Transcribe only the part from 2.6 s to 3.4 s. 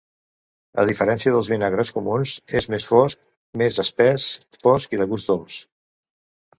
és més fosc,